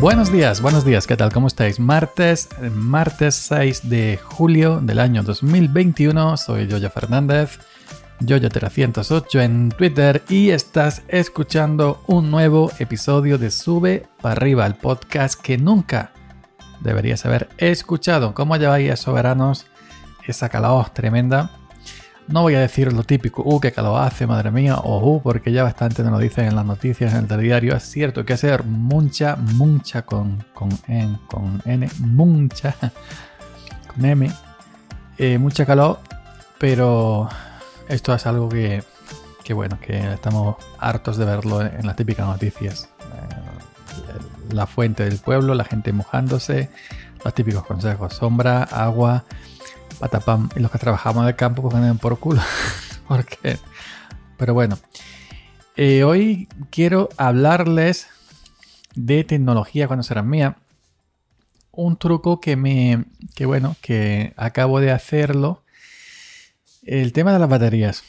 Buenos 0.00 0.30
días, 0.30 0.62
buenos 0.62 0.84
días, 0.84 1.08
¿qué 1.08 1.16
tal? 1.16 1.32
¿Cómo 1.32 1.48
estáis? 1.48 1.80
Martes, 1.80 2.48
martes 2.72 3.34
6 3.34 3.90
de 3.90 4.16
julio 4.22 4.78
del 4.80 5.00
año 5.00 5.24
2021, 5.24 6.36
soy 6.36 6.68
Yoyo 6.68 6.88
Fernández, 6.88 7.58
Yoyo308 8.20 9.40
en 9.42 9.70
Twitter 9.70 10.22
y 10.28 10.50
estás 10.50 11.02
escuchando 11.08 12.00
un 12.06 12.30
nuevo 12.30 12.70
episodio 12.78 13.38
de 13.38 13.50
Sube 13.50 14.06
para 14.22 14.36
arriba, 14.36 14.66
el 14.66 14.76
podcast 14.76 15.40
que 15.40 15.58
nunca 15.58 16.12
deberías 16.80 17.26
haber 17.26 17.48
escuchado. 17.58 18.34
¿Cómo 18.34 18.56
lleváis, 18.56 19.00
soberanos? 19.00 19.66
Esa 20.24 20.48
calor 20.48 20.90
tremenda. 20.90 21.50
No 22.28 22.42
voy 22.42 22.54
a 22.56 22.60
decir 22.60 22.92
lo 22.92 23.04
típico, 23.04 23.42
uh, 23.42 23.58
qué 23.58 23.72
calor 23.72 24.02
hace, 24.02 24.26
madre 24.26 24.50
mía, 24.50 24.76
o 24.76 24.98
uh, 24.98 25.22
porque 25.22 25.50
ya 25.50 25.62
bastante 25.62 26.02
nos 26.02 26.12
lo 26.12 26.18
dicen 26.18 26.44
en 26.44 26.56
las 26.56 26.66
noticias, 26.66 27.12
en 27.14 27.20
el 27.20 27.26
telediario. 27.26 27.74
Es 27.74 27.84
cierto 27.84 28.26
que 28.26 28.34
hacer 28.34 28.64
mucha, 28.64 29.36
mucha 29.36 30.02
con, 30.02 30.44
con, 30.52 30.68
N, 30.88 31.18
con 31.26 31.62
N, 31.64 31.88
mucha, 32.00 32.74
con 33.94 34.04
M, 34.04 34.30
eh, 35.16 35.38
mucha 35.38 35.64
calor, 35.64 36.00
pero 36.58 37.30
esto 37.88 38.14
es 38.14 38.26
algo 38.26 38.50
que, 38.50 38.84
que, 39.42 39.54
bueno, 39.54 39.78
que 39.80 40.12
estamos 40.12 40.56
hartos 40.78 41.16
de 41.16 41.24
verlo 41.24 41.62
en 41.62 41.86
las 41.86 41.96
típicas 41.96 42.26
noticias. 42.26 42.90
Eh, 43.00 44.54
la 44.54 44.66
fuente 44.66 45.04
del 45.04 45.16
pueblo, 45.16 45.54
la 45.54 45.64
gente 45.64 45.94
mojándose, 45.94 46.68
los 47.24 47.32
típicos 47.32 47.64
consejos, 47.64 48.12
sombra, 48.12 48.64
agua 48.64 49.24
patapam. 49.98 50.48
Y 50.56 50.60
los 50.60 50.70
que 50.70 50.78
trabajamos 50.78 51.28
en 51.28 51.36
campo 51.36 51.62
pues 51.62 51.74
ganan 51.74 51.98
por 51.98 52.18
culo. 52.18 52.40
Porque. 53.08 53.58
Pero 54.36 54.54
bueno. 54.54 54.78
Eh, 55.76 56.02
hoy 56.02 56.48
quiero 56.70 57.08
hablarles 57.16 58.08
de 58.94 59.24
tecnología 59.24 59.86
cuando 59.86 60.02
será 60.02 60.22
mía. 60.22 60.56
Un 61.70 61.96
truco 61.96 62.40
que 62.40 62.56
me. 62.56 63.04
que 63.34 63.46
bueno, 63.46 63.76
que 63.80 64.32
acabo 64.36 64.80
de 64.80 64.90
hacerlo. 64.90 65.62
El 66.82 67.12
tema 67.12 67.32
de 67.32 67.38
las 67.38 67.48
baterías. 67.48 68.02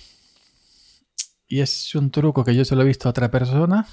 Y 1.48 1.62
es 1.62 1.96
un 1.96 2.12
truco 2.12 2.44
que 2.44 2.56
yo 2.56 2.64
se 2.64 2.76
lo 2.76 2.84
he 2.84 2.86
visto 2.86 3.10
a 3.10 3.12
otra 3.12 3.32
persona. 3.32 3.88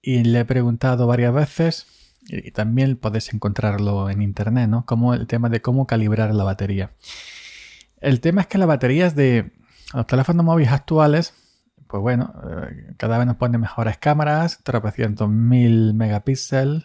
Y 0.00 0.24
le 0.24 0.40
he 0.40 0.44
preguntado 0.44 1.06
varias 1.06 1.34
veces 1.34 1.86
y 2.28 2.50
también 2.50 2.96
podéis 2.96 3.32
encontrarlo 3.32 4.10
en 4.10 4.22
internet, 4.22 4.68
¿no? 4.68 4.84
Como 4.84 5.14
el 5.14 5.26
tema 5.26 5.48
de 5.48 5.62
cómo 5.62 5.86
calibrar 5.86 6.34
la 6.34 6.44
batería. 6.44 6.90
El 8.00 8.20
tema 8.20 8.42
es 8.42 8.46
que 8.46 8.58
las 8.58 8.68
baterías 8.68 9.14
de 9.14 9.52
los 9.94 10.06
teléfonos 10.06 10.44
móviles 10.44 10.72
actuales, 10.72 11.34
pues 11.86 12.00
bueno, 12.00 12.34
eh, 12.44 12.94
cada 12.96 13.18
vez 13.18 13.26
nos 13.26 13.36
ponen 13.36 13.60
mejores 13.60 13.98
cámaras, 13.98 14.60
tropecientos 14.62 15.28
mil 15.28 15.94
megapíxeles. 15.94 16.84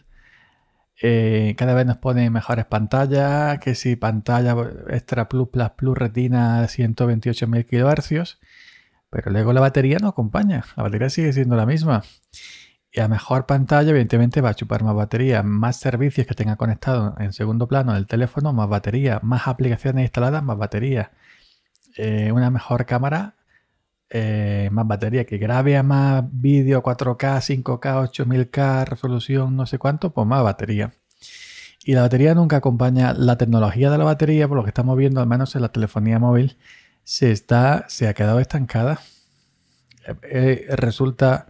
Eh, 1.04 1.56
cada 1.58 1.74
vez 1.74 1.88
nos 1.88 1.98
ponen 1.98 2.32
mejores 2.32 2.66
pantallas, 2.66 3.58
que 3.60 3.74
si 3.74 3.96
pantalla 3.96 4.56
extra 4.90 5.28
plus 5.28 5.50
plus 5.50 5.72
plus 5.72 5.98
retina 5.98 6.64
128.000 6.64 7.66
kHz, 7.66 8.40
pero 9.10 9.32
luego 9.32 9.52
la 9.52 9.62
batería 9.62 9.98
no 10.00 10.10
acompaña, 10.10 10.64
la 10.78 10.84
batería 10.84 11.10
sigue 11.10 11.34
siendo 11.34 11.56
la 11.56 11.66
misma. 11.66 12.04
Y 12.94 13.00
a 13.00 13.08
mejor 13.08 13.46
pantalla, 13.46 13.90
evidentemente, 13.92 14.42
va 14.42 14.50
a 14.50 14.54
chupar 14.54 14.84
más 14.84 14.96
batería, 14.96 15.44
más 15.44 15.78
servicios 15.78 16.28
que 16.28 16.36
tenga 16.36 16.58
conectado 16.58 17.16
en 17.20 17.32
segundo 17.32 17.68
plano 17.68 17.96
el 17.96 18.06
teléfono, 18.06 18.52
más 18.52 18.68
batería, 18.68 19.20
más 19.24 19.48
aplicaciones 19.48 20.04
instaladas, 20.04 20.44
más 20.44 20.58
batería. 20.58 21.12
Eh, 21.98 22.32
una 22.34 22.50
mejor 22.50 22.86
cámara, 22.86 23.36
eh, 24.10 24.70
más 24.74 24.86
batería, 24.88 25.26
que 25.26 25.38
grabe 25.38 25.78
a 25.78 25.84
más 25.84 26.26
vídeo 26.32 26.84
4K, 26.84 27.40
5K, 27.64 28.10
8000K, 28.10 28.86
resolución, 28.86 29.56
no 29.56 29.66
sé 29.66 29.78
cuánto, 29.78 30.14
pues 30.14 30.28
más 30.28 30.44
batería. 30.44 30.92
Y 31.86 31.94
la 31.94 32.02
batería 32.02 32.36
nunca 32.36 32.58
acompaña 32.58 33.14
la 33.14 33.38
tecnología 33.38 33.90
de 33.90 33.98
la 33.98 34.04
batería, 34.04 34.48
por 34.50 34.58
lo 34.58 34.64
que 34.64 34.70
estamos 34.70 34.98
viendo, 34.98 35.22
al 35.22 35.28
menos 35.28 35.56
en 35.56 35.62
la 35.62 35.72
telefonía 35.72 36.20
móvil, 36.20 36.58
se, 37.04 37.32
está, 37.32 37.86
se 37.88 38.10
ha 38.10 38.14
quedado 38.14 38.40
estancada. 38.42 39.00
Eh, 40.24 40.66
resulta 40.76 41.48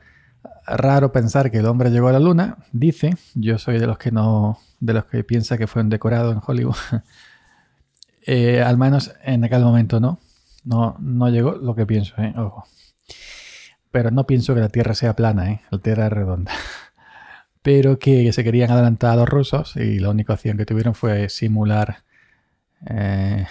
raro 0.65 1.11
pensar 1.11 1.51
que 1.51 1.57
el 1.57 1.65
hombre 1.65 1.89
llegó 1.89 2.07
a 2.07 2.13
la 2.13 2.19
luna, 2.19 2.57
dice, 2.71 3.15
yo 3.35 3.57
soy 3.57 3.79
de 3.79 3.87
los 3.87 3.97
que 3.97 4.11
no, 4.11 4.59
de 4.79 4.93
los 4.93 5.05
que 5.05 5.23
piensa 5.23 5.57
que 5.57 5.67
fue 5.67 5.81
un 5.81 5.89
decorado 5.89 6.31
en 6.31 6.41
Hollywood. 6.45 6.75
Eh, 8.27 8.61
al 8.61 8.77
menos 8.77 9.11
en 9.23 9.43
aquel 9.43 9.63
momento 9.63 9.99
no, 9.99 10.19
no, 10.63 10.95
no 10.99 11.29
llegó 11.29 11.53
lo 11.53 11.73
que 11.73 11.87
pienso, 11.87 12.13
¿eh? 12.21 12.31
ojo. 12.37 12.65
Pero 13.89 14.11
no 14.11 14.27
pienso 14.27 14.53
que 14.53 14.61
la 14.61 14.69
Tierra 14.69 14.93
sea 14.93 15.15
plana, 15.15 15.51
¿eh? 15.51 15.61
la 15.71 15.79
Tierra 15.79 16.05
es 16.05 16.13
redonda. 16.13 16.51
Pero 17.63 17.97
que 17.97 18.31
se 18.31 18.43
querían 18.43 18.69
adelantar 18.69 19.13
a 19.13 19.15
los 19.15 19.27
rusos 19.27 19.75
y 19.75 19.97
la 19.97 20.11
única 20.11 20.33
opción 20.33 20.55
que 20.55 20.67
tuvieron 20.67 20.93
fue 20.93 21.29
simular 21.29 22.03
eh, 22.87 23.45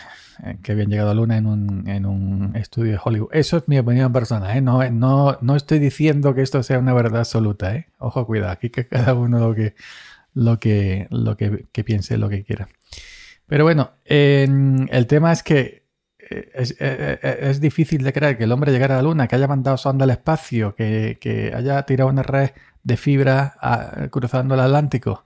eh, 0.44 0.58
que 0.62 0.72
habían 0.72 0.88
llegado 0.88 1.10
a 1.10 1.14
Luna 1.14 1.36
en 1.36 1.46
un, 1.46 1.88
en 1.88 2.06
un, 2.06 2.56
estudio 2.56 2.92
de 2.92 3.00
Hollywood. 3.02 3.30
Eso 3.32 3.58
es 3.58 3.68
mi 3.68 3.78
opinión 3.78 4.12
personal, 4.12 4.56
¿eh? 4.56 4.60
no, 4.60 4.88
no, 4.90 5.38
no, 5.40 5.56
estoy 5.56 5.78
diciendo 5.78 6.34
que 6.34 6.42
esto 6.42 6.62
sea 6.62 6.78
una 6.78 6.92
verdad 6.92 7.20
absoluta. 7.20 7.86
Ojo, 7.98 8.26
cuidado, 8.26 8.52
aquí 8.52 8.70
que 8.70 8.86
cada 8.88 9.14
uno 9.14 9.38
lo 9.38 9.54
que, 9.54 9.74
lo 10.34 10.58
que, 10.58 11.06
lo 11.10 11.36
que, 11.36 11.84
piense 11.84 12.18
lo 12.18 12.28
que 12.28 12.44
quiera. 12.44 12.68
Pero 13.46 13.64
bueno, 13.64 13.92
el 14.04 15.06
tema 15.06 15.32
es 15.32 15.42
que 15.42 15.84
es, 16.18 16.76
es, 16.78 17.60
difícil 17.60 18.04
de 18.04 18.12
creer 18.12 18.38
que 18.38 18.44
el 18.44 18.52
hombre 18.52 18.70
llegara 18.70 18.94
a 18.94 18.98
la 18.98 19.02
Luna, 19.02 19.26
que 19.26 19.36
haya 19.36 19.48
mandado 19.48 19.76
sonda 19.76 20.04
al 20.04 20.10
espacio, 20.10 20.74
que, 20.76 21.18
que 21.20 21.52
haya 21.54 21.82
tirado 21.82 22.10
una 22.10 22.22
red 22.22 22.50
de 22.84 22.96
fibra 22.96 23.54
ah, 23.60 24.08
cruzando 24.10 24.54
el 24.54 24.60
Atlántico 24.60 25.24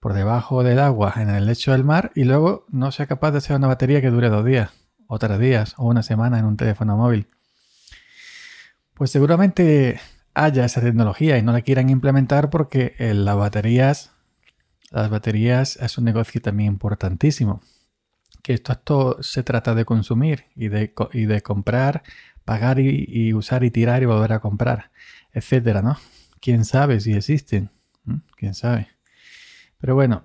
por 0.00 0.14
debajo 0.14 0.64
del 0.64 0.78
agua 0.78 1.14
en 1.16 1.28
el 1.28 1.46
lecho 1.46 1.72
del 1.72 1.84
mar 1.84 2.10
y 2.14 2.24
luego 2.24 2.64
no 2.70 2.90
sea 2.90 3.06
capaz 3.06 3.32
de 3.32 3.38
hacer 3.38 3.56
una 3.56 3.68
batería 3.68 4.00
que 4.00 4.10
dure 4.10 4.30
dos 4.30 4.44
días, 4.44 4.70
o 5.06 5.18
tres 5.18 5.38
días, 5.38 5.74
o 5.76 5.86
una 5.86 6.02
semana 6.02 6.38
en 6.38 6.46
un 6.46 6.56
teléfono 6.56 6.96
móvil. 6.96 7.28
Pues 8.94 9.10
seguramente 9.10 10.00
haya 10.34 10.64
esa 10.64 10.80
tecnología 10.80 11.36
y 11.36 11.42
no 11.42 11.52
la 11.52 11.60
quieran 11.60 11.90
implementar 11.90 12.48
porque 12.48 12.94
eh, 12.98 13.12
las 13.12 13.36
baterías, 13.36 14.12
las 14.90 15.10
baterías 15.10 15.76
es 15.76 15.98
un 15.98 16.04
negocio 16.04 16.40
también 16.40 16.72
importantísimo. 16.72 17.60
Que 18.42 18.54
esto, 18.54 18.72
esto 18.72 19.22
se 19.22 19.42
trata 19.42 19.74
de 19.74 19.84
consumir 19.84 20.46
y 20.56 20.68
de, 20.68 20.94
y 21.12 21.26
de 21.26 21.42
comprar, 21.42 22.02
pagar 22.46 22.80
y, 22.80 23.04
y, 23.06 23.34
usar 23.34 23.64
y 23.64 23.70
tirar 23.70 24.02
y 24.02 24.06
volver 24.06 24.32
a 24.32 24.40
comprar, 24.40 24.90
etcétera, 25.32 25.82
¿no? 25.82 25.98
¿Quién 26.40 26.64
sabe 26.64 27.00
si 27.00 27.12
existen? 27.12 27.70
¿Mm? 28.04 28.16
¿Quién 28.36 28.54
sabe? 28.54 28.88
Pero 29.80 29.94
bueno, 29.94 30.22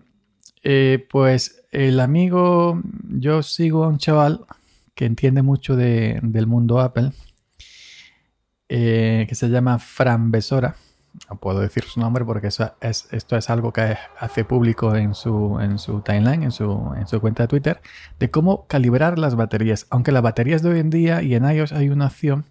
eh, 0.64 1.06
pues 1.10 1.64
el 1.72 2.00
amigo, 2.00 2.82
yo 3.10 3.44
sigo 3.44 3.84
a 3.84 3.88
un 3.88 3.98
chaval 3.98 4.46
que 4.94 5.06
entiende 5.06 5.42
mucho 5.42 5.76
del 5.76 6.48
mundo 6.48 6.80
Apple, 6.80 7.12
eh, 8.70 9.26
que 9.28 9.36
se 9.36 9.50
llama 9.50 9.80
Fran 9.80 10.32
Besora. 10.32 10.76
No 11.30 11.38
puedo 11.38 11.62
decir 11.62 11.84
su 11.84 12.00
nombre 12.00 12.26
porque 12.26 12.48
eso 12.48 12.74
es, 12.82 13.08
esto 13.12 13.38
es 13.38 13.50
algo 13.50 13.72
que 13.72 13.96
hace 14.20 14.44
público 14.44 14.96
en 14.96 15.14
su, 15.14 15.60
en 15.62 15.78
su 15.80 16.02
timeline, 16.02 16.44
en 16.44 16.52
su, 16.52 16.94
en 16.98 17.08
su 17.08 17.22
cuenta 17.22 17.44
de 17.44 17.48
Twitter, 17.48 17.82
de 18.20 18.30
cómo 18.32 18.68
calibrar 18.68 19.18
las 19.18 19.36
baterías. 19.36 19.88
Aunque 19.90 20.12
las 20.12 20.24
baterías 20.24 20.62
de 20.62 20.70
hoy 20.72 20.80
en 20.80 20.90
día 20.90 21.22
y 21.22 21.36
en 21.36 21.50
iOS 21.50 21.72
hay 21.72 21.90
una 21.90 22.08
opción 22.08 22.46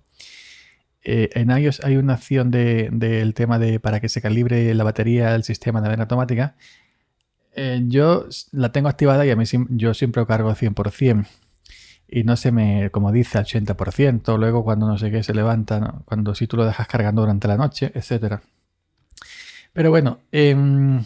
eh, 1.07 1.29
en 1.35 1.51
iOS 1.51 1.85
hay 1.85 1.97
una 1.97 2.15
opción 2.15 2.51
del 2.51 3.35
tema 3.35 3.59
de 3.59 3.79
para 3.79 4.01
que 4.01 4.09
se 4.09 4.23
calibre 4.23 4.73
la 4.75 4.85
batería 4.85 5.33
del 5.33 5.45
sistema 5.45 5.83
de 5.83 5.89
manera 5.89 6.05
automática 6.05 6.57
eh, 7.57 7.83
yo 7.87 8.27
la 8.53 8.73
tengo 8.73 8.89
activada 8.89 9.25
y 9.27 9.31
a 9.31 9.37
mí 9.37 9.45
yo 9.71 9.95
siempre 9.95 10.27
cargo 10.27 10.51
100%. 10.51 11.27
Y 12.09 12.25
no 12.25 12.37
se 12.37 12.53
me, 12.53 12.91
como 12.91 13.13
dice, 13.13 13.39
al 13.39 13.47
80%. 13.47 14.39
Luego 14.39 14.65
cuando 14.65 14.87
no 14.87 14.99
sé 14.99 15.11
qué 15.11 15.23
se 15.23 15.35
levanta, 15.35 16.03
cuando 16.05 16.35
si 16.35 16.47
tú 16.47 16.57
lo 16.57 16.65
dejas 16.65 16.87
cargando 16.87 17.23
durante 17.23 17.49
la 17.49 17.57
noche, 17.57 17.93
etc. 17.95 18.41
Pero 19.73 19.91
bueno, 19.91 20.21
em, 20.31 21.05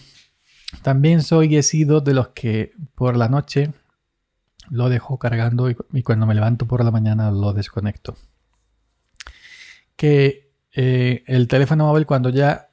también 0.83 1.23
soy 1.23 1.56
he 1.56 1.62
sido 1.62 2.00
de 2.00 2.15
los 2.15 2.29
que 2.29 2.73
por 2.95 3.17
la 3.17 3.29
noche 3.29 3.73
lo 4.71 4.89
dejo 4.89 5.19
cargando 5.19 5.71
y, 5.71 6.03
cuando 6.03 6.27
me 6.27 6.35
levanto 6.35 6.67
por 6.67 6.85
la 6.85 6.91
mañana 6.91 7.31
lo 7.31 7.53
desconecto. 7.53 8.17
Que 9.97 10.53
eh, 10.73 11.25
el 11.27 11.49
teléfono 11.49 11.87
móvil 11.87 12.06
cuando 12.06 12.29
ya 12.29 12.68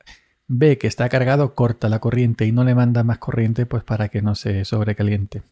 ve 0.47 0.77
que 0.77 0.87
está 0.87 1.09
cargado, 1.09 1.55
corta 1.55 1.89
la 1.89 1.99
corriente 1.99 2.45
y 2.45 2.51
no 2.51 2.63
le 2.63 2.75
manda 2.75 3.03
más 3.03 3.17
corriente 3.17 3.65
pues 3.65 3.83
para 3.83 4.09
que 4.09 4.21
no 4.21 4.35
se 4.35 4.65
sobrecaliente. 4.65 5.43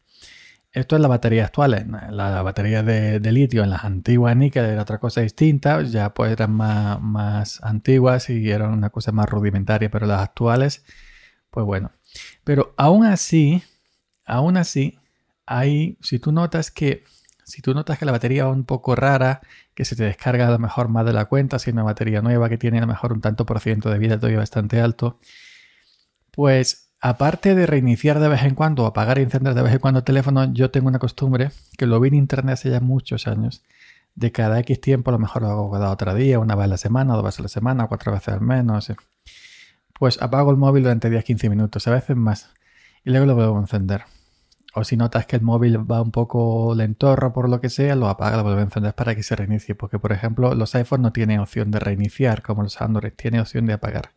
Esto 0.72 0.96
es 0.96 1.02
la 1.02 1.08
batería 1.08 1.46
actual. 1.46 1.88
La 2.10 2.42
batería 2.42 2.82
de, 2.82 3.20
litio 3.32 3.64
en 3.64 3.70
las 3.70 3.84
antiguas 3.84 4.36
níquel 4.36 4.66
era 4.66 4.82
otra 4.82 4.98
cosa 4.98 5.22
distinta, 5.22 5.82
ya 5.84 6.14
pues 6.16 6.32
eran 6.32 6.52
más, 6.52 7.00
más 7.00 7.64
antiguas 7.64 8.30
y 8.30 8.50
eran 8.50 8.72
una 8.74 8.90
cosa 8.90 9.12
más 9.12 9.30
rudimentaria, 9.30 9.92
pero 9.92 10.08
las 10.08 10.22
actuales, 10.22 10.84
pues 11.52 11.66
bueno. 11.66 11.92
Pero 12.44 12.74
aún 12.78 13.06
así, 13.06 13.62
aún 14.26 14.58
así, 14.58 14.98
hay, 15.46 15.98
si 16.02 16.18
tú 16.20 16.32
notas 16.32 16.72
que 16.72 17.04
si 17.46 17.62
tú 17.62 17.74
notas 17.74 18.00
que 18.00 18.06
la 18.06 18.12
batería 18.12 18.46
va 18.46 18.52
un 18.52 18.64
poco 18.64 18.96
rara, 18.96 19.42
que 19.76 19.86
se 19.86 19.96
te 19.96 20.04
descarga 20.04 20.48
a 20.48 20.52
lo 20.52 20.60
mejor 20.60 20.90
más 20.90 21.06
de 21.06 21.14
la 21.14 21.26
cuenta, 21.26 21.60
si 21.60 21.70
es 21.70 21.74
una 21.74 21.84
batería 21.84 22.22
nueva 22.22 22.50
que 22.50 22.58
tiene 22.58 22.78
a 22.78 22.82
lo 22.82 22.88
mejor 22.88 23.14
un 23.14 23.22
tanto 23.22 23.46
por 23.46 23.60
ciento 23.60 23.90
de 23.90 23.98
vida 23.98 24.18
todavía 24.18 24.40
bastante 24.40 24.80
alto, 24.80 25.20
pues 26.32 26.92
aparte 27.02 27.54
de 27.56 27.66
reiniciar 27.66 28.20
de 28.20 28.30
vez 28.30 28.44
en 28.44 28.56
cuando, 28.56 28.86
apagar 28.86 29.20
y 29.20 29.24
encender 29.24 29.54
de 29.54 29.62
vez 29.62 29.74
en 29.74 29.80
cuando 29.80 30.00
el 30.00 30.06
teléfono, 30.06 30.52
yo 30.54 30.72
tengo 30.72 30.88
una 30.88 31.00
costumbre 31.00 31.52
que 31.78 31.86
lo 31.86 32.00
vi 32.00 32.10
en 32.10 32.16
internet 32.16 32.54
hace 32.54 32.70
ya 32.70 32.80
muchos 32.80 33.28
años. 33.28 33.64
De 34.16 34.32
cada 34.32 34.60
X 34.60 34.80
tiempo, 34.80 35.10
a 35.10 35.14
lo 35.14 35.20
mejor 35.20 35.42
lo 35.42 35.50
hago 35.50 35.72
cada 35.72 35.90
otro 35.90 36.14
día, 36.14 36.40
una 36.40 36.56
vez 36.56 36.66
a 36.66 36.68
la 36.68 36.78
semana, 36.78 37.16
dos 37.16 37.24
veces 37.24 37.40
a 37.40 37.44
la 37.44 37.50
semana, 37.50 37.88
cuatro 37.88 38.12
veces 38.12 38.30
al 38.30 38.42
mes, 38.42 38.64
no 38.64 38.80
sé. 38.80 38.96
Pues 40.00 40.22
apago 40.22 40.52
el 40.52 40.58
móvil 40.58 40.84
durante 40.84 41.10
10-15 41.10 41.50
minutos, 41.50 41.88
a 41.88 41.92
veces 41.92 42.16
más. 42.16 42.50
Y 43.04 43.10
luego 43.10 43.26
lo 43.26 43.36
vuelvo 43.36 43.58
a 43.58 43.62
encender. 43.62 44.04
O 44.76 44.84
si 44.84 44.98
notas 44.98 45.28
que 45.28 45.36
el 45.36 45.44
móvil 45.44 45.80
va 45.90 46.02
un 46.02 46.12
poco 46.12 46.74
lentorro 46.76 47.32
por 47.32 47.48
lo 47.48 47.62
que 47.62 47.70
sea, 47.70 47.96
lo 47.96 48.10
apaga, 48.10 48.38
lo 48.38 48.44
vuelve 48.44 48.62
a 48.62 48.64
encender 48.66 48.96
para 48.96 49.16
que 49.16 49.22
se 49.22 49.36
reinicie. 49.36 49.76
Porque, 49.76 50.00
por 50.00 50.12
ejemplo, 50.12 50.56
los 50.56 50.74
iPhones 50.74 51.04
no 51.04 51.14
tienen 51.14 51.40
opción 51.40 51.70
de 51.70 51.80
reiniciar 51.80 52.42
como 52.42 52.64
los 52.64 52.82
Android, 52.82 53.14
tiene 53.16 53.40
opción 53.40 53.68
de 53.68 53.74
apagar. 53.74 54.12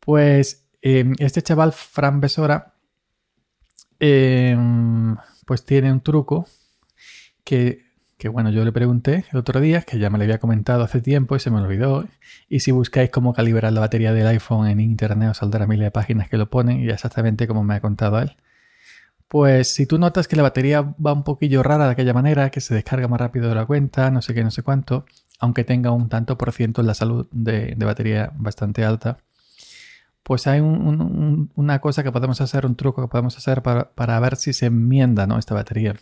Pues 0.00 0.64
em, 0.80 1.14
este 1.18 1.42
chaval, 1.42 1.72
Fran 1.72 2.20
Besora, 2.20 2.74
em, 3.98 5.16
pues 5.44 5.64
tiene 5.64 5.92
un 5.92 6.00
truco 6.00 6.46
que, 7.44 7.84
que, 8.16 8.28
bueno, 8.28 8.50
yo 8.50 8.64
le 8.64 8.72
pregunté 8.72 9.24
el 9.32 9.38
otro 9.38 9.60
día, 9.60 9.82
que 9.82 9.98
ya 9.98 10.08
me 10.10 10.18
lo 10.18 10.24
había 10.24 10.38
comentado 10.38 10.84
hace 10.84 11.00
tiempo 11.00 11.36
y 11.36 11.40
se 11.40 11.50
me 11.50 11.60
olvidó. 11.60 12.06
Y 12.48 12.60
si 12.60 12.70
buscáis 12.70 13.10
cómo 13.10 13.34
calibrar 13.34 13.72
la 13.72 13.80
batería 13.80 14.12
del 14.12 14.26
iPhone 14.28 14.68
en 14.68 14.80
internet 14.80 15.30
os 15.30 15.38
saldrá 15.38 15.66
miles 15.66 15.86
de 15.86 15.90
páginas 15.90 16.28
que 16.28 16.36
lo 16.38 16.48
ponen 16.48 16.80
y 16.80 16.88
exactamente 16.90 17.48
como 17.48 17.64
me 17.64 17.74
ha 17.74 17.80
contado 17.80 18.20
él. 18.20 18.36
Pues 19.28 19.74
si 19.74 19.86
tú 19.86 19.98
notas 19.98 20.26
que 20.26 20.36
la 20.36 20.42
batería 20.42 20.80
va 20.82 21.12
un 21.12 21.22
poquillo 21.22 21.62
rara 21.62 21.84
de 21.84 21.92
aquella 21.92 22.14
manera, 22.14 22.50
que 22.50 22.62
se 22.62 22.74
descarga 22.74 23.08
más 23.08 23.20
rápido 23.20 23.48
de 23.48 23.54
la 23.54 23.66
cuenta, 23.66 24.10
no 24.10 24.22
sé 24.22 24.32
qué, 24.34 24.42
no 24.42 24.50
sé 24.50 24.62
cuánto, 24.62 25.04
aunque 25.38 25.64
tenga 25.64 25.90
un 25.90 26.08
tanto 26.08 26.38
por 26.38 26.52
ciento 26.52 26.80
en 26.80 26.86
la 26.86 26.94
salud 26.94 27.28
de, 27.30 27.74
batería 27.78 28.32
bastante 28.36 28.84
alta, 28.84 29.18
pues 30.22 30.46
hay 30.46 30.60
una 30.60 31.78
cosa 31.80 32.02
que 32.02 32.12
podemos 32.12 32.40
hacer, 32.40 32.66
un 32.66 32.76
truco 32.76 33.02
que 33.02 33.08
podemos 33.08 33.36
hacer 33.36 33.62
para, 33.62 34.20
ver 34.20 34.36
si 34.36 34.52
se 34.52 34.66
enmienda 34.66 35.26
¿no? 35.26 35.38
esta 35.38 35.54
batería. 35.54 35.94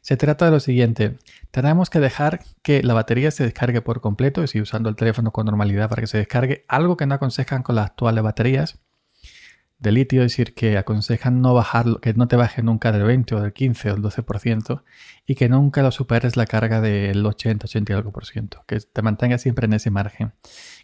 Se 0.00 0.16
trata 0.16 0.46
de 0.46 0.50
lo 0.50 0.60
siguiente, 0.60 1.18
tenemos 1.50 1.90
que 1.90 2.00
dejar 2.00 2.40
que 2.62 2.82
la 2.82 2.94
batería 2.94 3.30
se 3.30 3.44
descargue 3.44 3.82
por 3.82 4.00
completo, 4.00 4.42
y 4.42 4.48
si 4.48 4.60
usando 4.60 4.88
el 4.88 4.96
teléfono 4.96 5.32
con 5.32 5.46
normalidad 5.46 5.88
para 5.90 6.00
que 6.00 6.06
se 6.06 6.18
descargue, 6.18 6.64
algo 6.68 6.96
que 6.96 7.06
no 7.06 7.14
aconsejan 7.14 7.62
con 7.62 7.76
las 7.76 7.86
actuales 7.86 8.24
baterías, 8.24 8.80
de 9.80 9.92
litio, 9.92 10.22
es 10.22 10.32
decir, 10.32 10.54
que 10.54 10.76
aconsejan 10.76 11.40
no 11.40 11.54
bajar, 11.54 11.86
que 12.00 12.12
no 12.14 12.28
te 12.28 12.36
baje 12.36 12.62
nunca 12.62 12.92
del 12.92 13.02
20 13.02 13.34
o 13.34 13.40
del 13.40 13.52
15 13.52 13.90
o 13.90 13.94
del 13.94 14.02
12% 14.02 14.82
y 15.26 15.34
que 15.34 15.48
nunca 15.48 15.82
lo 15.82 15.90
superes 15.90 16.36
la 16.36 16.46
carga 16.46 16.80
del 16.80 17.24
80, 17.24 17.64
80 17.64 17.92
y 17.92 17.96
algo 17.96 18.12
por 18.12 18.26
ciento, 18.26 18.62
que 18.66 18.78
te 18.80 19.02
mantenga 19.02 19.38
siempre 19.38 19.64
en 19.64 19.72
ese 19.72 19.90
margen. 19.90 20.32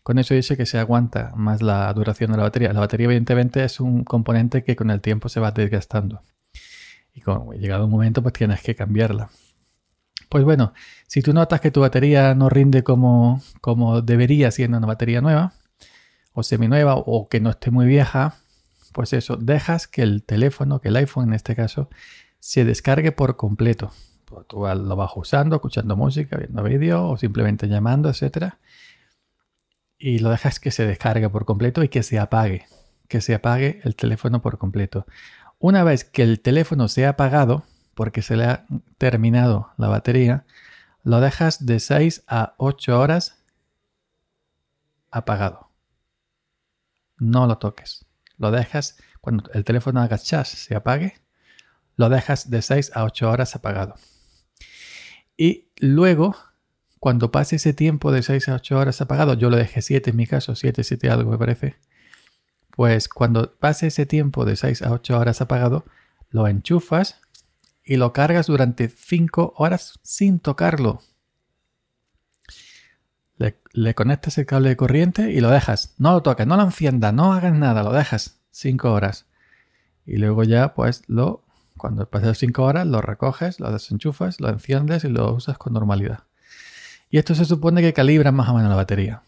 Con 0.02 0.18
eso 0.18 0.34
dice 0.34 0.56
que 0.56 0.66
se 0.66 0.78
aguanta 0.78 1.32
más 1.36 1.62
la 1.62 1.92
duración 1.92 2.30
de 2.30 2.38
la 2.38 2.44
batería. 2.44 2.72
La 2.72 2.80
batería 2.80 3.04
evidentemente 3.04 3.62
es 3.64 3.80
un 3.80 4.02
componente 4.04 4.64
que 4.64 4.76
con 4.76 4.90
el 4.90 5.00
tiempo 5.00 5.28
se 5.28 5.40
va 5.40 5.50
desgastando 5.50 6.22
y 7.12 7.20
con, 7.20 7.50
llegado 7.50 7.86
un 7.86 7.90
momento 7.90 8.22
pues 8.22 8.34
tienes 8.34 8.62
que 8.62 8.74
cambiarla. 8.74 9.30
Pues 10.28 10.44
bueno, 10.44 10.72
si 11.06 11.22
tú 11.22 11.32
notas 11.32 11.60
que 11.60 11.70
tu 11.70 11.80
batería 11.80 12.34
no 12.34 12.48
rinde 12.48 12.82
como, 12.82 13.42
como 13.60 14.00
debería 14.02 14.50
siendo 14.50 14.78
una 14.78 14.86
batería 14.86 15.20
nueva 15.20 15.52
o 16.32 16.42
seminueva 16.42 16.96
o 16.96 17.28
que 17.28 17.40
no 17.40 17.50
esté 17.50 17.70
muy 17.70 17.86
vieja, 17.86 18.36
pues 18.96 19.12
eso, 19.12 19.36
dejas 19.36 19.86
que 19.86 20.00
el 20.00 20.22
teléfono, 20.22 20.80
que 20.80 20.88
el 20.88 20.96
iPhone 20.96 21.28
en 21.28 21.34
este 21.34 21.54
caso, 21.54 21.90
se 22.38 22.64
descargue 22.64 23.12
por 23.12 23.36
completo. 23.36 23.92
Pues 24.24 24.46
tú 24.46 24.60
lo 24.60 24.96
vas 24.96 25.10
usando, 25.14 25.56
escuchando 25.56 25.96
música, 25.96 26.38
viendo 26.38 26.62
vídeo 26.62 27.06
o 27.06 27.18
simplemente 27.18 27.68
llamando, 27.68 28.08
etc. 28.08 28.54
Y 29.98 30.20
lo 30.20 30.30
dejas 30.30 30.58
que 30.60 30.70
se 30.70 30.86
descargue 30.86 31.28
por 31.28 31.44
completo 31.44 31.82
y 31.84 31.90
que 31.90 32.02
se 32.02 32.18
apague. 32.18 32.64
Que 33.06 33.20
se 33.20 33.34
apague 33.34 33.80
el 33.84 33.96
teléfono 33.96 34.40
por 34.40 34.56
completo. 34.56 35.04
Una 35.58 35.84
vez 35.84 36.04
que 36.04 36.22
el 36.22 36.40
teléfono 36.40 36.88
se 36.88 37.04
ha 37.04 37.10
apagado, 37.10 37.64
porque 37.94 38.22
se 38.22 38.34
le 38.34 38.44
ha 38.44 38.64
terminado 38.96 39.72
la 39.76 39.88
batería, 39.88 40.46
lo 41.02 41.20
dejas 41.20 41.66
de 41.66 41.80
6 41.80 42.24
a 42.28 42.54
8 42.56 42.98
horas 42.98 43.44
apagado. 45.10 45.68
No 47.18 47.46
lo 47.46 47.58
toques 47.58 48.05
lo 48.38 48.50
dejas, 48.50 48.96
cuando 49.20 49.50
el 49.52 49.64
teléfono 49.64 50.00
haga 50.00 50.18
chas, 50.18 50.48
se 50.48 50.74
apague, 50.74 51.14
lo 51.96 52.08
dejas 52.08 52.50
de 52.50 52.62
6 52.62 52.92
a 52.94 53.04
8 53.04 53.30
horas 53.30 53.56
apagado. 53.56 53.94
Y 55.36 55.68
luego, 55.78 56.36
cuando 57.00 57.30
pase 57.30 57.56
ese 57.56 57.72
tiempo 57.72 58.12
de 58.12 58.22
6 58.22 58.48
a 58.48 58.54
8 58.54 58.78
horas 58.78 59.00
apagado, 59.00 59.34
yo 59.34 59.50
lo 59.50 59.56
dejé 59.56 59.82
7 59.82 60.10
en 60.10 60.16
mi 60.16 60.26
caso, 60.26 60.54
7, 60.54 60.84
7 60.84 61.10
algo 61.10 61.30
me 61.30 61.38
parece, 61.38 61.76
pues 62.70 63.08
cuando 63.08 63.56
pase 63.58 63.88
ese 63.88 64.06
tiempo 64.06 64.44
de 64.44 64.56
6 64.56 64.82
a 64.82 64.92
8 64.92 65.18
horas 65.18 65.40
apagado, 65.40 65.84
lo 66.30 66.46
enchufas 66.46 67.20
y 67.84 67.96
lo 67.96 68.12
cargas 68.12 68.46
durante 68.46 68.88
5 68.88 69.54
horas 69.56 69.98
sin 70.02 70.40
tocarlo. 70.40 71.00
Le, 73.38 73.94
conectas 73.94 74.38
el 74.38 74.46
cable 74.46 74.70
de 74.70 74.76
corriente 74.76 75.32
y 75.32 75.40
lo 75.40 75.50
dejas. 75.50 75.94
No 75.98 76.12
lo 76.12 76.22
toques, 76.22 76.46
no 76.46 76.56
lo 76.56 76.62
enciendas, 76.62 77.12
no 77.12 77.32
hagas 77.32 77.52
nada, 77.52 77.82
lo 77.82 77.92
dejas 77.92 78.40
5 78.50 78.92
horas. 78.92 79.26
Y 80.06 80.16
luego 80.16 80.44
ya, 80.44 80.74
pues 80.74 81.02
lo, 81.06 81.44
cuando 81.76 82.08
pases 82.08 82.38
5 82.38 82.62
horas, 82.62 82.86
lo 82.86 83.02
recoges, 83.02 83.60
lo 83.60 83.70
desenchufas, 83.70 84.40
lo 84.40 84.48
enciendes 84.48 85.04
y 85.04 85.08
lo 85.08 85.34
usas 85.34 85.58
con 85.58 85.74
normalidad. 85.74 86.24
Y 87.10 87.18
esto 87.18 87.34
se 87.34 87.44
supone 87.44 87.82
que 87.82 87.92
calibra 87.92 88.32
más 88.32 88.48
o 88.48 88.54
menos 88.54 88.70
la 88.70 88.76
batería. 88.76 89.22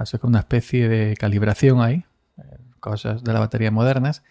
Eso 0.00 0.16
es 0.18 0.22
una 0.22 0.40
especie 0.40 0.88
de 0.88 1.16
calibración 1.16 1.80
ahí, 1.80 2.04
cosas 2.80 3.24
de 3.24 3.32
la 3.32 3.40
batería 3.40 3.70
modernas. 3.70 4.22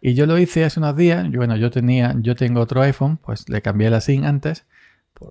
Y 0.00 0.14
yo 0.14 0.26
lo 0.26 0.36
hice 0.36 0.64
hace 0.64 0.80
unos 0.80 0.96
días. 0.96 1.30
Bueno, 1.30 1.56
yo 1.56 1.70
tenía, 1.70 2.14
yo 2.18 2.34
tengo 2.34 2.60
otro 2.60 2.82
iPhone, 2.82 3.16
pues 3.16 3.48
le 3.48 3.62
cambié 3.62 3.88
la 3.88 4.00
SIM 4.00 4.24
antes. 4.24 4.64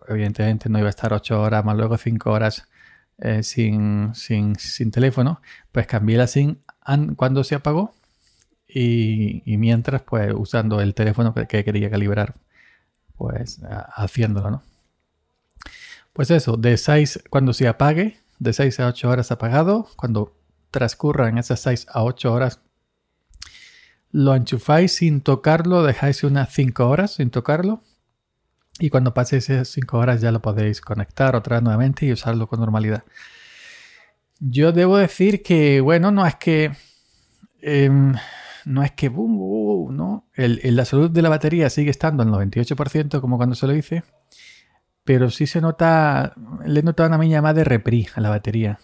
Evidentemente 0.07 0.69
no 0.69 0.79
iba 0.79 0.87
a 0.87 0.91
estar 0.91 1.13
8 1.13 1.41
horas 1.41 1.65
más 1.65 1.77
luego 1.77 1.97
5 1.97 2.31
horas 2.31 2.67
eh, 3.19 3.43
sin, 3.43 4.13
sin, 4.15 4.55
teléfono, 4.91 5.41
pues 5.71 5.85
cambié 5.87 6.17
la 6.17 6.27
SIM 6.27 6.55
cuando 7.15 7.43
se 7.43 7.55
apagó 7.55 7.93
y, 8.67 9.43
mientras 9.57 10.01
pues 10.01 10.33
usando 10.35 10.81
el 10.81 10.95
teléfono 10.95 11.33
que, 11.33 11.63
quería 11.63 11.89
calibrar, 11.89 12.35
pues 13.17 13.61
haciéndolo, 13.95 14.49
¿no? 14.49 14.63
Pues 16.13 16.31
eso, 16.31 16.57
de 16.57 16.77
6, 16.77 17.23
cuando 17.29 17.53
se 17.53 17.67
apague, 17.67 18.17
de 18.39 18.53
6 18.53 18.79
a 18.79 18.87
8 18.87 19.09
horas 19.09 19.31
apagado, 19.31 19.87
cuando 19.95 20.35
transcurran 20.71 21.37
esas 21.37 21.59
6 21.59 21.87
a 21.89 22.03
8 22.03 22.33
horas, 22.33 22.59
lo 24.11 24.35
enchufáis 24.35 24.95
sin 24.95 25.21
tocarlo, 25.21 25.83
dejáis 25.83 26.23
unas 26.23 26.51
5 26.53 26.89
horas 26.89 27.11
sin 27.15 27.29
tocarlo 27.29 27.83
y 28.81 28.89
cuando 28.89 29.13
pase 29.13 29.37
esas 29.37 29.67
5 29.69 29.97
horas 29.97 30.21
ya 30.21 30.31
lo 30.31 30.41
podéis 30.41 30.81
conectar 30.81 31.35
otra 31.35 31.57
vez 31.57 31.63
nuevamente 31.63 32.07
y 32.07 32.11
usarlo 32.11 32.47
con 32.47 32.59
normalidad. 32.59 33.03
Yo 34.39 34.71
debo 34.71 34.97
decir 34.97 35.43
que, 35.43 35.81
bueno, 35.81 36.11
no 36.11 36.25
es 36.25 36.35
que... 36.35 36.71
Em, 37.61 38.15
no 38.65 38.83
es 38.83 38.91
que 38.91 39.09
boom, 39.09 39.95
¿no? 39.95 40.27
la 40.35 40.85
salud 40.85 41.11
de 41.11 41.21
la 41.21 41.29
batería 41.29 41.69
sigue 41.69 41.91
estando 41.91 42.23
al 42.23 42.29
98% 42.29 43.21
como 43.21 43.37
cuando 43.37 43.55
se 43.55 43.67
lo 43.67 43.75
hice, 43.75 44.03
pero 45.03 45.29
sí 45.29 45.45
se 45.45 45.61
nota, 45.61 46.33
le 46.65 46.79
he 46.79 46.83
notado 46.83 47.09
una 47.09 47.17
miña 47.17 47.41
más 47.41 47.55
de 47.55 47.63
repri 47.63 48.07
a 48.15 48.21
la 48.21 48.29
batería. 48.29 48.79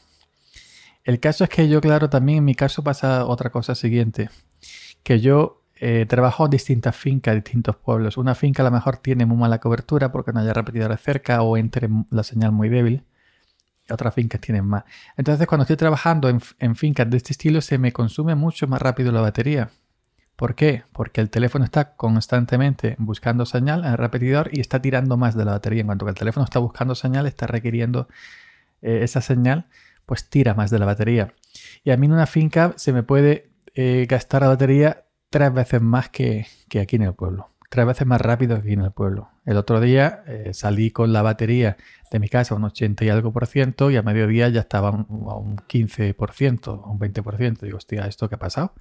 El 1.03 1.19
caso 1.19 1.43
es 1.43 1.49
que 1.49 1.67
yo, 1.69 1.79
claro, 1.81 2.09
también 2.09 2.39
en 2.39 2.45
mi 2.45 2.55
caso 2.55 2.83
pasa 2.83 3.25
otra 3.25 3.51
cosa 3.51 3.75
siguiente, 3.75 4.29
que 5.03 5.19
yo 5.19 5.56
eh, 5.79 6.05
trabajo 6.07 6.45
en 6.45 6.51
distintas 6.51 6.95
fincas, 6.95 7.35
distintos 7.35 7.75
pueblos. 7.75 8.17
Una 8.17 8.35
finca 8.35 8.63
a 8.63 8.65
lo 8.65 8.71
mejor 8.71 8.97
tiene 8.97 9.25
muy 9.25 9.37
mala 9.37 9.59
cobertura 9.59 10.11
porque 10.11 10.33
no 10.33 10.39
haya 10.39 10.53
repetidores 10.53 10.99
cerca 11.01 11.41
o 11.41 11.57
entre 11.57 11.87
la 12.09 12.23
señal 12.23 12.51
muy 12.51 12.69
débil. 12.69 13.03
Otras 13.89 14.13
fincas 14.13 14.41
tienen 14.41 14.65
más. 14.65 14.83
Entonces, 15.15 15.47
cuando 15.47 15.63
estoy 15.63 15.77
trabajando 15.77 16.29
en, 16.29 16.75
fincas 16.75 17.09
de 17.09 17.17
este 17.17 17.31
estilo, 17.31 17.61
se 17.61 17.77
me 17.77 17.93
consume 17.93 18.35
mucho 18.35 18.67
más 18.67 18.81
rápido 18.81 19.11
la 19.11 19.21
batería. 19.21 19.69
¿Por 20.35 20.55
qué? 20.55 20.83
Porque 20.91 21.21
el 21.21 21.29
teléfono 21.29 21.63
está 21.63 21.95
constantemente 21.95 22.95
buscando 22.99 23.45
señal 23.45 23.85
en 23.85 23.91
el 23.91 23.97
repetidor 23.97 24.49
y 24.51 24.59
está 24.59 24.81
tirando 24.81 25.15
más 25.15 25.35
de 25.35 25.45
la 25.45 25.51
batería. 25.51 25.81
En 25.81 25.87
cuanto 25.87 26.05
que 26.05 26.11
el 26.11 26.17
teléfono 26.17 26.43
está 26.43 26.59
buscando 26.59 26.95
señal, 26.95 27.27
está 27.27 27.47
requiriendo 27.47 28.07
eh, 28.81 28.99
esa 29.03 29.21
señal, 29.21 29.67
pues 30.05 30.29
tira 30.29 30.53
más 30.53 30.69
de 30.69 30.79
la 30.79 30.85
batería. 30.85 31.33
Y 31.83 31.91
a 31.91 31.97
mí 31.97 32.07
en 32.07 32.13
una 32.13 32.27
finca 32.27 32.73
se 32.75 32.93
me 32.93 33.03
puede 33.03 33.49
eh, 33.73 34.05
gastar 34.09 34.41
la 34.41 34.49
batería 34.49 35.05
tres 35.29 35.53
veces 35.53 35.81
más 35.81 36.09
que, 36.09 36.47
aquí 36.81 36.95
en 36.95 37.03
el 37.03 37.13
pueblo. 37.13 37.49
Tres 37.69 37.85
veces 37.85 38.07
más 38.07 38.21
rápido 38.21 38.55
que 38.55 38.61
aquí 38.61 38.73
en 38.73 38.81
el 38.81 38.91
pueblo. 38.91 39.29
El 39.45 39.57
otro 39.57 39.81
día 39.81 40.23
eh, 40.27 40.51
salí 40.53 40.91
con 40.91 41.11
la 41.11 41.21
batería 41.21 41.77
de 42.11 42.19
mi 42.19 42.29
casa 42.29 42.53
a 42.53 42.57
un 42.57 42.63
80 42.63 43.03
y 43.03 43.09
algo 43.09 43.33
por 43.33 43.45
ciento 43.47 43.91
y 43.91 43.97
a 43.97 44.01
mediodía 44.01 44.47
ya 44.49 44.61
estaba 44.61 44.89
a 44.89 44.91
un 44.91 45.57
15%, 45.57 46.67
a 46.67 46.89
un 46.89 46.99
20%. 46.99 47.59
Digo, 47.59 47.77
hostia, 47.77 48.07
¿esto 48.07 48.29
qué 48.29 48.35
ha 48.35 48.39
pasado? 48.39 48.73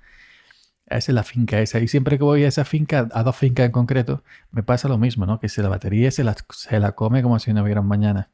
Esa 0.86 1.10
es 1.10 1.14
la 1.14 1.24
finca 1.24 1.58
esa. 1.60 1.80
Y 1.80 1.88
siempre 1.88 2.16
que 2.16 2.22
voy 2.22 2.44
a 2.44 2.48
esa 2.48 2.64
finca, 2.64 3.08
a 3.12 3.22
dos 3.24 3.36
fincas 3.36 3.66
en 3.66 3.72
concreto, 3.72 4.22
me 4.52 4.62
pasa 4.62 4.88
lo 4.88 4.98
mismo, 4.98 5.26
¿no? 5.26 5.40
Que 5.40 5.48
si 5.48 5.60
la 5.60 5.68
batería 5.68 6.10
se 6.12 6.22
la, 6.22 6.36
se 6.50 6.78
la 6.78 6.92
come 6.92 7.22
como 7.22 7.40
si 7.40 7.52
no 7.52 7.64
hubiera 7.64 7.80
un 7.80 7.88
mañana. 7.88 8.30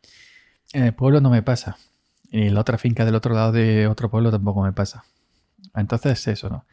En 0.75 0.85
el 0.85 0.95
pueblo 0.95 1.23
no 1.23 1.31
me 1.31 1.43
pasa. 1.43 1.79
Y 2.31 2.49
en 2.49 2.55
la 2.55 2.61
otra 2.61 2.77
finca 2.77 3.07
del 3.07 3.15
otro 3.15 3.35
lado 3.35 3.53
de 3.53 3.87
otro 3.87 4.11
pueblo 4.11 4.31
tampoco 4.31 4.63
me 4.63 4.73
pasa. 4.73 5.05
Entonces 5.75 6.27
eso, 6.29 6.51
¿no? 6.51 6.67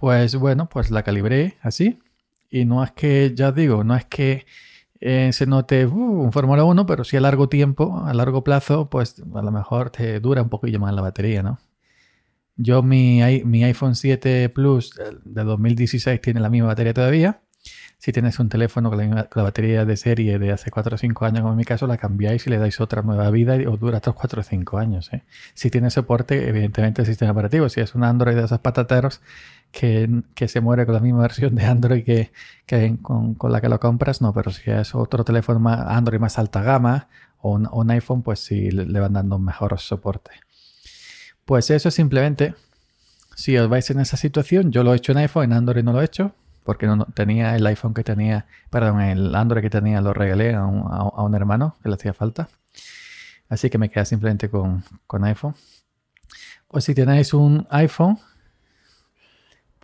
Pues 0.00 0.34
bueno, 0.34 0.68
pues 0.68 0.90
la 0.90 1.02
calibré 1.02 1.58
así. 1.60 1.98
Y 2.50 2.64
no 2.64 2.82
es 2.82 2.90
que, 2.92 3.32
ya 3.34 3.52
digo, 3.52 3.84
no 3.84 3.94
es 3.94 4.06
que 4.06 4.46
eh, 5.00 5.30
se 5.32 5.46
note 5.46 5.86
uh, 5.86 6.22
un 6.22 6.32
Fórmula 6.32 6.64
1, 6.64 6.86
pero 6.86 7.04
sí 7.04 7.16
a 7.18 7.20
largo 7.20 7.48
tiempo, 7.48 8.02
a 8.04 8.14
largo 8.14 8.42
plazo, 8.42 8.88
pues 8.88 9.22
a 9.34 9.42
lo 9.42 9.50
mejor 9.52 9.90
te 9.90 10.18
dura 10.20 10.42
un 10.42 10.48
poquillo 10.48 10.80
más 10.80 10.94
la 10.94 11.02
batería, 11.02 11.42
¿no? 11.42 11.58
Yo 12.56 12.82
mi, 12.82 13.20
mi 13.44 13.64
iPhone 13.64 13.94
7 13.94 14.48
Plus 14.50 14.94
de 15.24 15.44
2016 15.44 16.20
tiene 16.20 16.40
la 16.40 16.50
misma 16.50 16.68
batería 16.68 16.94
todavía 16.94 17.42
si 18.00 18.12
tienes 18.12 18.38
un 18.38 18.48
teléfono 18.48 18.88
con 18.88 19.14
la, 19.14 19.28
batería 19.34 19.84
de 19.84 19.94
serie 19.98 20.38
de 20.38 20.52
hace 20.52 20.70
4 20.70 20.94
o 20.94 20.98
5 20.98 21.26
años, 21.26 21.40
como 21.40 21.52
en 21.52 21.58
mi 21.58 21.64
caso, 21.64 21.86
la 21.86 21.98
cambiáis 21.98 22.46
y 22.46 22.50
le 22.50 22.56
dais 22.56 22.80
otra 22.80 23.02
nueva 23.02 23.30
vida 23.30 23.56
y 23.56 23.66
os 23.66 23.78
dura 23.78 23.98
hasta 23.98 24.12
4 24.12 24.40
o 24.40 24.42
5 24.42 24.78
años. 24.78 25.12
¿eh? 25.12 25.22
Si 25.52 25.70
tiene 25.70 25.90
soporte, 25.90 26.48
evidentemente, 26.48 27.02
el 27.02 27.06
sistema 27.06 27.32
operativo. 27.32 27.68
Si 27.68 27.80
es 27.82 27.94
un 27.94 28.04
Android 28.04 28.36
de 28.36 28.44
esos 28.44 28.58
patateros 28.60 29.20
que, 29.70 30.22
se 30.48 30.60
muere 30.62 30.86
con 30.86 30.94
la 30.94 31.00
misma 31.00 31.20
versión 31.20 31.54
de 31.54 31.66
Android 31.66 32.02
que, 32.02 32.30
con, 33.02 33.36
la 33.52 33.60
que 33.60 33.68
lo 33.68 33.78
compras, 33.78 34.22
no. 34.22 34.32
Pero 34.32 34.50
si 34.50 34.70
es 34.70 34.94
otro 34.94 35.22
teléfono 35.22 35.60
más, 35.60 35.80
Android 35.86 36.20
más 36.20 36.38
alta 36.38 36.62
gama 36.62 37.08
o 37.42 37.52
un, 37.52 37.90
iPhone, 37.90 38.22
pues 38.22 38.40
sí 38.40 38.70
le, 38.70 38.98
van 38.98 39.12
dando 39.12 39.36
un 39.36 39.44
mejor 39.44 39.78
soporte. 39.78 40.30
Pues 41.44 41.68
eso 41.68 41.90
simplemente, 41.90 42.54
si 43.34 43.58
os 43.58 43.68
vais 43.68 43.90
en 43.90 44.00
esa 44.00 44.16
situación, 44.16 44.72
yo 44.72 44.84
lo 44.84 44.94
he 44.94 44.96
hecho 44.96 45.12
en 45.12 45.18
iPhone, 45.18 45.44
en 45.44 45.52
Android 45.52 45.84
no 45.84 45.92
lo 45.92 46.00
he 46.00 46.06
hecho 46.06 46.32
porque 46.64 46.86
no, 46.86 47.04
tenía 47.06 47.56
el 47.56 47.66
iPhone 47.66 47.94
que 47.94 48.04
tenía, 48.04 48.46
perdón, 48.70 49.00
el 49.00 49.34
Android 49.34 49.62
que 49.62 49.70
tenía 49.70 50.00
lo 50.00 50.12
regalé 50.12 50.54
a 50.54 50.64
un, 50.64 51.34
hermano 51.34 51.76
que 51.82 51.88
le 51.88 51.94
hacía 51.94 52.12
falta. 52.12 52.48
Así 53.48 53.70
que 53.70 53.78
me 53.78 53.90
queda 53.90 54.04
simplemente 54.04 54.48
con, 54.48 54.84
iPhone. 55.24 55.54
Pues 56.68 56.84
si 56.84 56.94
tenéis 56.94 57.34
un 57.34 57.66
iPhone, 57.70 58.18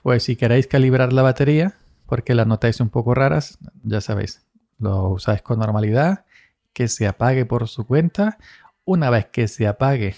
pues 0.02 0.25
si 0.25 0.37
queréis 0.37 0.66
calibrar 0.66 1.12
la 1.12 1.23
batería, 1.23 1.75
porque 2.06 2.35
la 2.35 2.45
notáis 2.45 2.80
un 2.80 2.90
poco 2.90 3.14
raras, 3.14 3.59
ya 3.83 4.00
sabéis, 4.00 4.47
lo 4.78 5.09
usáis 5.09 5.42
con 5.42 5.59
normalidad, 5.59 6.25
que 6.73 6.87
se 6.88 7.09
apague 7.09 7.45
por 7.45 7.66
su 7.66 7.87
cuenta. 7.87 8.38
Una 8.85 9.11
vez 9.11 9.26
que 9.26 9.49
se 9.49 9.66
apague, 9.66 10.14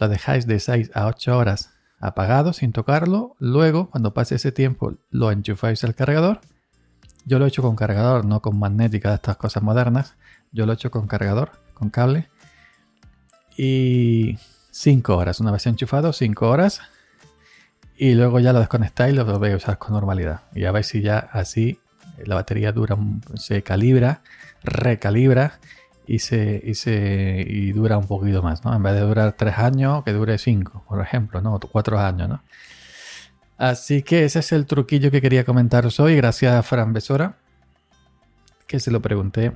lo 0.00 0.08
dejáis 0.08 0.46
de 0.46 0.58
6 0.58 0.90
a 0.94 1.06
8 1.06 1.38
horas 1.38 1.79
apagado 2.00 2.52
sin 2.52 2.72
tocarlo. 2.72 3.36
Luego, 3.38 3.90
cuando 3.90 4.14
pase 4.14 4.36
ese 4.36 4.52
tiempo, 4.52 4.94
lo 5.10 5.30
enchufáis 5.30 5.84
al 5.84 5.94
cargador. 5.94 6.40
Yo 7.26 7.38
lo 7.38 7.44
he 7.44 7.48
hecho 7.48 7.62
con 7.62 7.76
cargador, 7.76 8.24
no 8.24 8.40
con 8.40 8.58
magnética 8.58 9.10
de 9.10 9.16
estas 9.16 9.36
cosas 9.36 9.62
modernas. 9.62 10.16
Yo 10.50 10.66
lo 10.66 10.72
he 10.72 10.74
hecho 10.74 10.90
con 10.90 11.06
cargador, 11.06 11.52
con 11.74 11.90
cable. 11.90 12.28
Y 13.56 14.38
5 14.70 15.16
horas. 15.16 15.40
Una 15.40 15.52
vez 15.52 15.66
enchufado, 15.66 16.12
5 16.12 16.48
horas. 16.48 16.80
Y 17.96 18.14
luego 18.14 18.40
ya 18.40 18.54
lo 18.54 18.60
desconectáis 18.60 19.12
y 19.12 19.16
lo 19.16 19.26
volvéis 19.26 19.54
a 19.54 19.56
usar 19.58 19.78
con 19.78 19.92
normalidad. 19.92 20.40
Y 20.54 20.60
ya 20.60 20.72
veis 20.72 20.86
si 20.86 21.02
ya 21.02 21.18
así 21.18 21.78
la 22.24 22.34
batería 22.34 22.72
dura, 22.72 22.96
se 23.34 23.62
calibra, 23.62 24.22
recalibra 24.62 25.60
y, 26.10 26.18
se, 26.18 26.60
y, 26.64 26.74
se, 26.74 27.72
dura 27.72 27.96
un 27.96 28.08
poquito 28.08 28.42
más, 28.42 28.64
¿no? 28.64 28.74
En 28.74 28.82
vez 28.82 28.94
de 28.94 29.00
durar 29.02 29.34
tres 29.38 29.56
años, 29.58 30.02
que 30.02 30.12
dure 30.12 30.38
cinco, 30.38 30.84
por 30.88 31.00
ejemplo, 31.00 31.40
¿no? 31.40 31.60
Cuatro 31.60 32.00
años, 32.00 32.28
¿no? 32.28 32.42
Así 33.56 34.02
que 34.02 34.24
ese 34.24 34.40
es 34.40 34.50
el 34.50 34.66
truquillo 34.66 35.12
que 35.12 35.20
quería 35.20 35.44
comentaros 35.44 36.00
hoy, 36.00 36.16
gracias 36.16 36.52
a 36.52 36.64
Fran 36.64 36.92
Besora, 36.92 37.36
que 38.66 38.80
se 38.80 38.90
lo 38.90 39.00
pregunté 39.00 39.52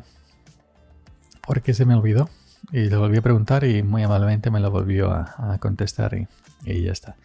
porque 1.45 1.75
se 1.75 1.85
me 1.87 1.97
olvidó. 1.97 2.31
Y 2.71 2.89
lo 2.89 3.01
volví 3.01 3.19
a 3.19 3.23
preguntar 3.23 3.65
y 3.65 3.83
muy 3.83 4.05
amablemente 4.05 4.51
me 4.53 4.61
lo 4.61 4.71
volvió 4.71 5.11
a, 5.11 5.59
contestar 5.59 6.15
y, 6.15 6.29
y, 6.65 6.83
ya 6.83 6.93
está. 6.93 7.17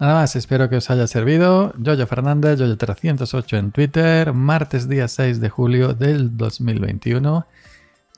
Nada 0.00 0.14
más, 0.14 0.34
espero 0.34 0.70
que 0.70 0.76
os 0.76 0.88
haya 0.90 1.06
servido. 1.06 1.74
Yoyo 1.76 2.06
Fernández, 2.06 2.58
Yoyo308 2.58 3.58
en 3.58 3.70
Twitter, 3.70 4.32
martes 4.32 4.88
día 4.88 5.08
6 5.08 5.40
de 5.40 5.50
julio 5.50 5.92
del 5.92 6.38
2021. 6.38 7.46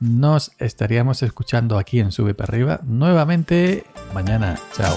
Nos 0.00 0.52
estaríamos 0.58 1.22
escuchando 1.22 1.78
aquí 1.78 2.00
en 2.00 2.12
Sube 2.12 2.34
para 2.34 2.52
arriba 2.52 2.80
nuevamente 2.84 3.84
mañana. 4.12 4.56
Chao. 4.76 4.96